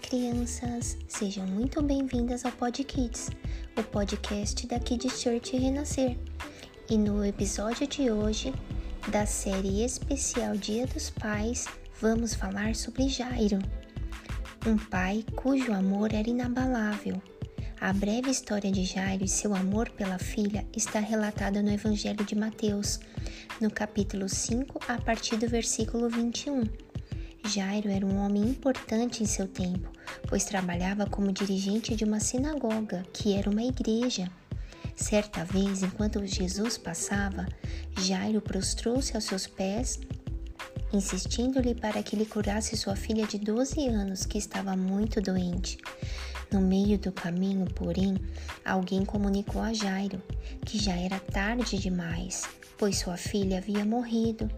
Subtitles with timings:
[0.00, 0.96] crianças!
[1.06, 3.30] Sejam muito bem-vindas ao Pod Kids,
[3.76, 6.16] o podcast da Kids Church Renascer.
[6.88, 8.52] E no episódio de hoje,
[9.08, 11.66] da série especial Dia dos Pais,
[12.00, 13.58] vamos falar sobre Jairo,
[14.66, 17.20] um pai cujo amor era inabalável.
[17.80, 22.34] A breve história de Jairo e seu amor pela filha está relatada no Evangelho de
[22.34, 23.00] Mateus,
[23.60, 26.89] no capítulo 5, a partir do versículo 21.
[27.44, 29.90] Jairo era um homem importante em seu tempo,
[30.28, 34.30] pois trabalhava como dirigente de uma sinagoga, que era uma igreja.
[34.94, 37.46] Certa vez, enquanto Jesus passava,
[37.98, 39.98] Jairo prostrou-se aos seus pés,
[40.92, 45.78] insistindo-lhe para que lhe curasse sua filha de 12 anos, que estava muito doente.
[46.52, 48.16] No meio do caminho, porém,
[48.64, 50.22] alguém comunicou a Jairo
[50.66, 52.42] que já era tarde demais,
[52.76, 54.50] pois sua filha havia morrido.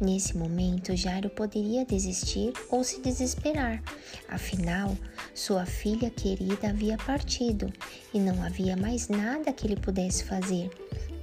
[0.00, 3.82] Nesse momento, Jairo poderia desistir ou se desesperar,
[4.28, 4.96] afinal,
[5.34, 7.72] sua filha querida havia partido
[8.12, 10.70] e não havia mais nada que ele pudesse fazer.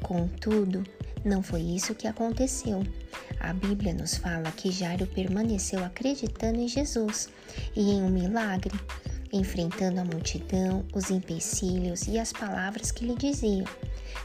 [0.01, 0.83] Contudo,
[1.23, 2.83] não foi isso que aconteceu.
[3.39, 7.29] A Bíblia nos fala que Jairo permaneceu acreditando em Jesus
[7.75, 8.73] e em um milagre,
[9.31, 13.67] enfrentando a multidão, os empecilhos e as palavras que lhe diziam.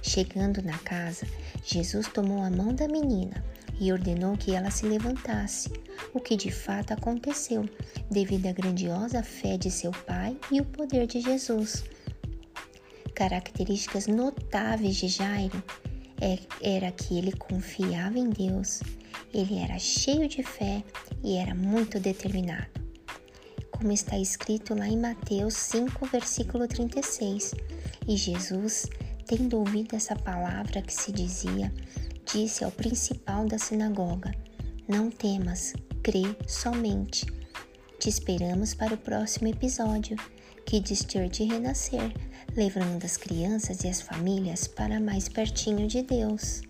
[0.02, 1.26] Chegando na casa,
[1.64, 3.44] Jesus tomou a mão da menina
[3.80, 5.70] e ordenou que ela se levantasse,
[6.12, 7.68] o que de fato aconteceu,
[8.10, 11.84] devido à grandiosa fé de seu pai e o poder de Jesus.
[13.14, 15.62] Características notáveis de Jairo
[16.20, 18.80] é, era que ele confiava em Deus,
[19.32, 20.82] ele era cheio de fé
[21.22, 22.78] e era muito determinado.
[23.70, 27.54] Como está escrito lá em Mateus 5, versículo 36,
[28.08, 28.88] e Jesus,
[29.24, 31.72] tendo ouvido essa palavra que se dizia,
[32.32, 34.34] disse ao principal da sinagoga:
[34.86, 37.26] Não temas, crê somente.
[37.98, 40.16] Te esperamos para o próximo episódio,
[40.64, 42.12] que Church renascer,
[42.54, 46.67] levando as crianças e as famílias para mais pertinho de Deus.